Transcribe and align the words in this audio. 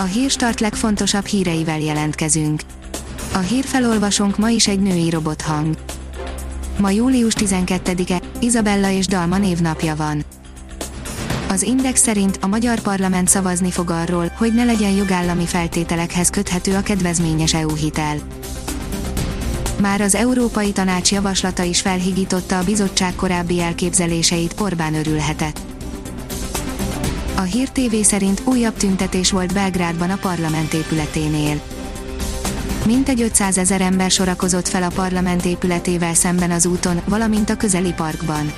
A 0.00 0.04
hírstart 0.04 0.60
legfontosabb 0.60 1.24
híreivel 1.24 1.80
jelentkezünk. 1.80 2.60
A 3.32 3.38
hírfelolvasónk 3.38 4.38
ma 4.38 4.48
is 4.48 4.68
egy 4.68 4.80
női 4.80 5.10
robothang. 5.10 5.74
Ma 6.78 6.90
július 6.90 7.34
12-e, 7.36 8.20
Izabella 8.40 8.90
és 8.90 9.06
Dalma 9.06 9.38
névnapja 9.38 9.96
van. 9.96 10.24
Az 11.48 11.62
Index 11.62 12.00
szerint 12.00 12.38
a 12.40 12.46
magyar 12.46 12.80
parlament 12.80 13.28
szavazni 13.28 13.70
fog 13.70 13.90
arról, 13.90 14.32
hogy 14.36 14.54
ne 14.54 14.64
legyen 14.64 14.90
jogállami 14.90 15.46
feltételekhez 15.46 16.30
köthető 16.30 16.74
a 16.74 16.82
kedvezményes 16.82 17.54
EU 17.54 17.74
hitel. 17.74 18.16
Már 19.80 20.00
az 20.00 20.14
Európai 20.14 20.72
Tanács 20.72 21.12
javaslata 21.12 21.62
is 21.62 21.80
felhigította 21.80 22.58
a 22.58 22.64
bizottság 22.64 23.14
korábbi 23.14 23.60
elképzeléseit, 23.60 24.54
Orbán 24.60 24.94
örülhetett. 24.94 25.60
A 27.38 27.42
Hír 27.42 27.68
TV 27.68 27.94
szerint 28.02 28.42
újabb 28.44 28.76
tüntetés 28.76 29.30
volt 29.30 29.52
Belgrádban 29.52 30.10
a 30.10 30.16
parlament 30.16 30.74
épületénél. 30.74 31.60
Mintegy 32.86 33.22
500 33.22 33.58
ezer 33.58 33.80
ember 33.80 34.10
sorakozott 34.10 34.68
fel 34.68 34.82
a 34.82 34.90
parlament 34.94 35.44
épületével 35.44 36.14
szemben 36.14 36.50
az 36.50 36.66
úton, 36.66 37.00
valamint 37.04 37.50
a 37.50 37.56
közeli 37.56 37.92
parkban. 37.92 38.52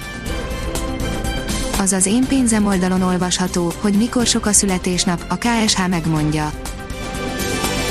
Az 1.79 1.93
az 1.93 2.07
én 2.07 2.27
pénzem 2.27 2.67
oldalon 2.67 3.03
olvasható, 3.03 3.73
hogy 3.81 3.95
mikor 3.95 4.27
sok 4.27 4.47
a 4.47 4.53
születésnap, 4.53 5.25
a 5.29 5.37
KSH 5.37 5.89
megmondja. 5.89 6.51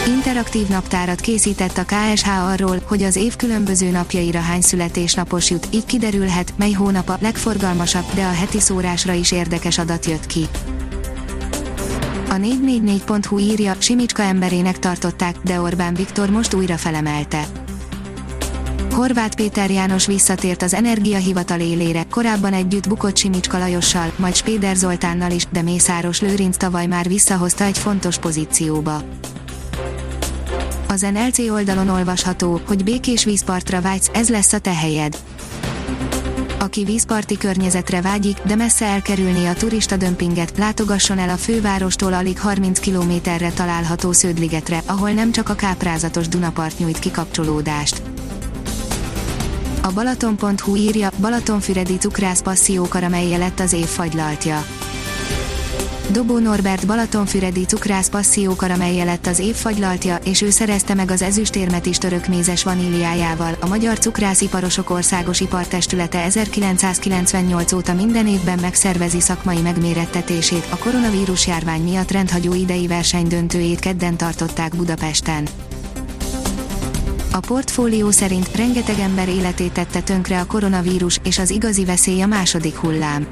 Interaktív 0.08 0.68
naptárat 0.68 1.22
készített 1.22 1.78
a 1.78 1.86
KSH 1.86 2.44
arról, 2.52 2.82
hogy 2.88 3.04
az 3.04 3.16
év 3.16 3.36
különböző 3.36 3.90
napjaira 3.90 4.40
hány 4.40 4.62
születésnapos 4.62 5.50
jut, 5.50 5.68
így 5.72 5.86
kiderülhet, 5.86 6.54
mely 6.58 6.72
hónap 6.72 7.10
a 7.10 7.18
legforgalmasabb, 7.22 8.06
de 8.14 8.24
a 8.24 8.32
heti 8.32 8.60
szórásra 8.60 9.14
is 9.14 9.32
érdekes 9.32 9.78
adat 9.78 10.06
jött 10.06 10.26
ki. 10.26 10.48
A 12.40 12.42
444.hu 12.42 13.40
írja, 13.40 13.76
Simicska 13.78 14.22
emberének 14.22 14.80
tartották, 14.80 15.36
de 15.44 15.62
Orbán 15.62 15.94
Viktor 15.94 16.30
most 16.30 16.54
újra 16.54 16.78
felemelte. 16.78 17.46
Horváth 18.92 19.36
Péter 19.36 19.72
János 19.72 20.06
visszatért 20.06 20.62
az 20.62 20.74
Energiahivatal 20.74 21.60
élére, 21.60 22.04
korábban 22.10 22.54
együtt 22.54 22.88
bukott 22.88 23.18
Simicska 23.18 23.58
Lajossal, 23.58 24.12
majd 24.16 24.36
Spéder 24.36 24.76
Zoltánnal 24.76 25.32
is, 25.32 25.46
de 25.52 25.62
Mészáros 25.62 26.22
Lőrinc 26.22 26.58
tavaly 26.58 26.86
már 26.86 27.08
visszahozta 27.08 27.64
egy 27.64 27.78
fontos 27.78 28.18
pozícióba. 28.18 29.02
Az 30.88 31.02
NLC 31.02 31.40
oldalon 31.40 31.90
olvasható, 31.90 32.62
hogy 32.68 32.84
békés 32.84 33.24
vízpartra 33.24 33.82
vágysz, 33.82 34.10
ez 34.14 34.30
lesz 34.30 34.54
a 34.54 34.60
te 34.60 34.74
helyed. 34.74 35.18
Aki 36.60 36.84
vízparti 36.84 37.38
környezetre 37.38 38.02
vágyik, 38.02 38.38
de 38.40 38.56
messze 38.56 38.86
elkerülni 38.86 39.46
a 39.46 39.54
turista 39.54 39.98
dömpinget, 39.98 40.58
látogasson 40.58 41.18
el 41.18 41.30
a 41.30 41.38
fővárostól 41.38 42.14
alig 42.14 42.40
30 42.40 42.80
kilométerre 42.80 43.52
található 43.52 44.12
Sződligetre, 44.12 44.82
ahol 44.86 45.12
nem 45.12 45.32
csak 45.32 45.50
a 45.50 45.54
káprázatos 45.54 46.28
Dunapart 46.28 46.80
nyújt 46.80 47.00
kikapcsolódást. 47.00 48.02
A 49.82 49.92
Balaton.hu 49.94 50.76
írja, 50.76 51.10
Balatonfüredi 51.20 51.98
cukrász 51.98 52.42
passziókaramelje 52.42 53.38
lett 53.38 53.60
az 53.60 53.74
év 53.74 53.86
fagylaltja. 53.86 54.64
Dobó 56.12 56.38
Norbert 56.38 56.88
Balatonfüredi 56.88 57.66
cukrász 57.66 58.10
passziókaramelje 58.10 59.04
lett 59.04 59.28
az 59.28 59.40
év 59.40 59.56
fagylaltja, 59.56 60.16
és 60.16 60.42
ő 60.42 60.50
szerezte 60.50 60.94
meg 60.94 61.12
az 61.12 61.22
ezüstérmet 61.22 61.86
is 61.86 61.98
törökmézes 61.98 62.64
vaníliájával. 62.64 63.56
A 63.60 63.68
Magyar 63.68 64.00
Cukrász-iparosok 64.00 64.90
Országos 64.90 65.40
Ipartestülete 65.40 66.24
1998 66.24 67.72
óta 67.72 67.94
minden 67.94 68.28
évben 68.28 68.60
megszervezi 68.62 69.20
szakmai 69.20 69.62
megmérettetését, 69.62 70.68
a 70.70 70.78
koronavírus 70.78 71.48
járvány 71.48 71.82
miatt 71.82 72.12
rendhagyó 72.12 72.54
idei 72.54 72.88
verseny 72.88 73.28
döntőjét 73.28 73.80
kedden 73.80 74.18
tartották 74.18 74.76
Budapesten. 74.76 75.48
A 77.32 77.40
portfólió 77.40 78.12
szerint 78.12 78.56
rengeteg 78.56 79.00
ember 79.00 79.30
életét 79.30 79.72
tette 79.72 80.02
tönkre 80.02 80.40
a 80.40 80.46
koronavírus, 80.46 81.20
és 81.24 81.40
az 81.40 81.50
igazi 81.50 81.86
veszély 81.86 82.22
a 82.22 82.28
második 82.28 82.76
hullám. 82.76 83.28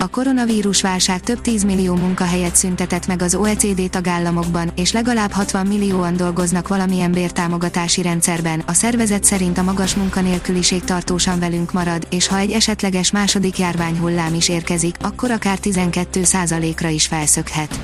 A 0.00 0.08
koronavírus 0.08 0.80
válság 0.80 1.20
több 1.20 1.40
tízmillió 1.40 1.94
munkahelyet 1.94 2.56
szüntetett 2.56 3.06
meg 3.06 3.22
az 3.22 3.34
OECD 3.34 3.90
tagállamokban, 3.90 4.70
és 4.76 4.92
legalább 4.92 5.30
60 5.30 5.66
millióan 5.66 6.16
dolgoznak 6.16 6.68
valamilyen 6.68 7.12
bértámogatási 7.12 8.02
rendszerben. 8.02 8.62
A 8.66 8.72
szervezet 8.72 9.24
szerint 9.24 9.58
a 9.58 9.62
magas 9.62 9.94
munkanélküliség 9.94 10.84
tartósan 10.84 11.38
velünk 11.38 11.72
marad, 11.72 12.06
és 12.10 12.26
ha 12.26 12.38
egy 12.38 12.50
esetleges 12.50 13.10
második 13.10 13.58
járványhullám 13.58 14.34
is 14.34 14.48
érkezik, 14.48 14.96
akkor 15.00 15.30
akár 15.30 15.58
12%-ra 15.62 16.88
is 16.88 17.06
felszökhet. 17.06 17.80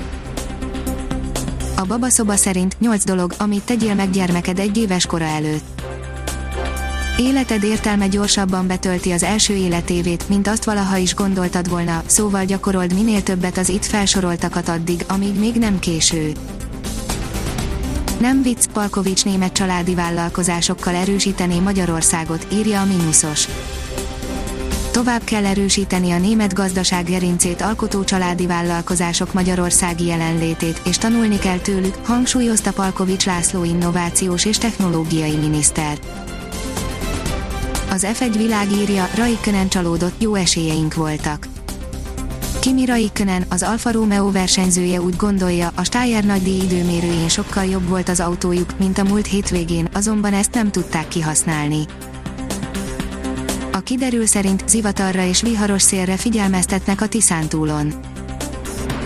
A 1.75 1.85
babaszoba 1.85 2.35
szerint 2.35 2.79
8 2.79 3.03
dolog, 3.03 3.33
amit 3.37 3.65
tegyél 3.65 3.95
meg 3.95 4.09
gyermeked 4.09 4.59
egy 4.59 4.77
éves 4.77 5.05
kora 5.05 5.25
előtt. 5.25 5.74
Életed 7.17 7.63
értelme 7.63 8.07
gyorsabban 8.07 8.67
betölti 8.67 9.11
az 9.11 9.23
első 9.23 9.53
életévét, 9.53 10.29
mint 10.29 10.47
azt 10.47 10.63
valaha 10.63 10.97
is 10.97 11.15
gondoltad 11.15 11.69
volna, 11.69 12.03
szóval 12.05 12.45
gyakorold 12.45 12.93
minél 12.93 13.23
többet 13.23 13.57
az 13.57 13.69
itt 13.69 13.85
felsoroltakat 13.85 14.69
addig, 14.69 15.05
amíg 15.07 15.39
még 15.39 15.55
nem 15.55 15.79
késő. 15.79 16.31
Nem 18.19 18.41
vicc, 18.41 18.65
Palkovics 18.73 19.25
német 19.25 19.53
családi 19.53 19.95
vállalkozásokkal 19.95 20.95
erősítené 20.95 21.59
Magyarországot, 21.59 22.47
írja 22.53 22.81
a 22.81 22.85
Minusos. 22.85 23.47
Tovább 24.91 25.23
kell 25.23 25.45
erősíteni 25.45 26.11
a 26.11 26.19
német 26.19 26.53
gazdaság 26.53 27.05
gerincét 27.05 27.61
alkotó 27.61 28.03
családi 28.03 28.45
vállalkozások 28.45 29.33
magyarországi 29.33 30.05
jelenlétét, 30.05 30.81
és 30.85 30.97
tanulni 30.97 31.39
kell 31.39 31.57
tőlük, 31.57 31.95
hangsúlyozta 32.05 32.73
Palkovics 32.73 33.25
László 33.25 33.63
innovációs 33.63 34.45
és 34.45 34.57
technológiai 34.57 35.35
miniszter. 35.35 35.97
Az 37.95 38.07
F1 38.13 38.33
világírja, 38.37 39.09
Raikkonen 39.15 39.69
csalódott, 39.69 40.21
jó 40.21 40.35
esélyeink 40.35 40.93
voltak. 40.93 41.47
Kimi 42.59 42.85
Raikkonen, 42.85 43.45
az 43.49 43.63
Alfa 43.63 43.91
Romeo 43.91 44.31
versenyzője 44.31 45.01
úgy 45.01 45.15
gondolja, 45.15 45.71
a 45.75 45.83
Steyr 45.83 46.23
nagydíj 46.23 46.61
időmérőjén 46.61 47.27
sokkal 47.27 47.65
jobb 47.65 47.87
volt 47.87 48.09
az 48.09 48.19
autójuk, 48.19 48.79
mint 48.79 48.97
a 48.97 49.03
múlt 49.03 49.25
hétvégén, 49.25 49.87
azonban 49.93 50.33
ezt 50.33 50.53
nem 50.53 50.71
tudták 50.71 51.07
kihasználni. 51.07 51.85
A 53.71 53.79
kiderül 53.79 54.25
szerint 54.25 54.69
zivatarra 54.69 55.25
és 55.25 55.41
viharos 55.41 55.81
szélre 55.81 56.17
figyelmeztetnek 56.17 57.01
a 57.01 57.07
Tiszántúlon. 57.07 57.93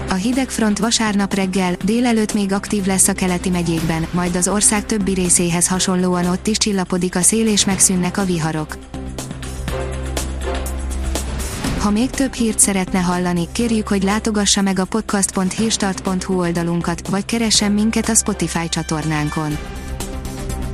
A 0.09 0.13
hideg 0.13 0.49
front 0.49 0.79
vasárnap 0.79 1.33
reggel, 1.33 1.75
délelőtt 1.83 2.33
még 2.33 2.53
aktív 2.53 2.85
lesz 2.85 3.07
a 3.07 3.13
keleti 3.13 3.49
megyékben, 3.49 4.07
majd 4.11 4.35
az 4.35 4.47
ország 4.47 4.85
többi 4.85 5.13
részéhez 5.13 5.67
hasonlóan 5.67 6.25
ott 6.25 6.47
is 6.47 6.57
csillapodik 6.57 7.15
a 7.15 7.21
szél 7.21 7.47
és 7.47 7.65
megszűnnek 7.65 8.17
a 8.17 8.25
viharok. 8.25 8.77
Ha 11.79 11.89
még 11.89 12.09
több 12.09 12.33
hírt 12.33 12.59
szeretne 12.59 12.99
hallani, 12.99 13.47
kérjük, 13.51 13.87
hogy 13.87 14.03
látogassa 14.03 14.61
meg 14.61 14.79
a 14.79 14.85
podcast.hírstart.hu 14.85 16.39
oldalunkat, 16.39 17.07
vagy 17.07 17.25
keressen 17.25 17.71
minket 17.71 18.09
a 18.09 18.15
Spotify 18.15 18.69
csatornánkon. 18.69 19.57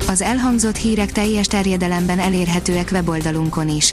Az 0.08 0.22
elhangzott 0.22 0.76
hírek 0.76 1.12
teljes 1.12 1.46
terjedelemben 1.46 2.18
elérhetőek 2.18 2.88
weboldalunkon 2.92 3.68
is. 3.68 3.92